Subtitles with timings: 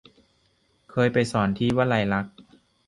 [0.91, 2.35] เคยไปสอนที่วลัยลักษณ์